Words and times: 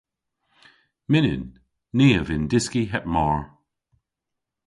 Mynnyn. 1.09 1.45
Ni 1.97 2.07
a 2.19 2.21
vynn 2.27 2.49
dyski 2.51 2.83
heb 2.91 3.05
mar. 3.13 3.39